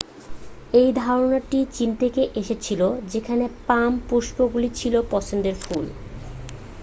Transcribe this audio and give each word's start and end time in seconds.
এই 0.73 0.89
ধারণাটি 0.99 1.59
চীন 1.73 1.89
থেকে 2.01 2.21
এসেছিল 2.35 2.81
যেখানে 3.07 3.45
পাম 3.67 3.91
পুষ্পগুলি 4.07 4.69
ছিল 4.79 4.93
পছন্দের 5.11 5.55
ফুল 5.63 5.85